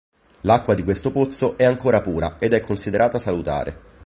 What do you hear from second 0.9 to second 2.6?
pozzo è ancora pura ed è